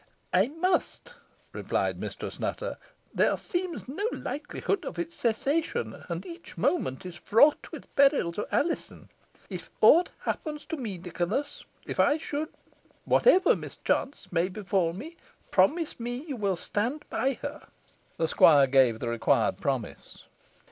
"I 0.33 0.47
must," 0.47 1.13
replied 1.53 1.99
Mistress 1.99 2.39
Nutter; 2.39 2.79
"there 3.13 3.37
seems 3.37 3.87
no 3.87 4.03
likelihood 4.11 4.83
of 4.83 4.97
its 4.97 5.15
cessation, 5.15 6.03
and 6.09 6.25
each 6.25 6.57
moment 6.57 7.05
is 7.05 7.15
fraught 7.17 7.71
with 7.71 7.95
peril 7.95 8.33
to 8.33 8.47
Alizon. 8.51 9.09
If 9.47 9.69
aught 9.79 10.09
happens 10.21 10.65
to 10.69 10.75
me, 10.77 10.97
Nicholas 10.97 11.65
if 11.85 11.99
I 11.99 12.17
should 12.17 12.49
whatever 13.05 13.55
mischance 13.55 14.27
may 14.31 14.49
befall 14.49 14.93
me 14.93 15.17
promise 15.51 15.99
me 15.99 16.25
you 16.27 16.35
will 16.35 16.57
stand 16.57 17.05
by 17.11 17.33
her." 17.43 17.67
The 18.17 18.27
squire 18.27 18.65
gave 18.65 18.97
the 18.97 19.07
required 19.07 19.59
promise. 19.59 20.23